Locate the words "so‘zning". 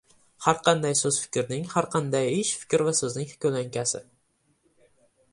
3.01-3.35